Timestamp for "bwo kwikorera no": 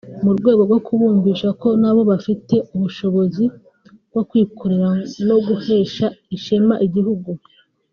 4.09-5.37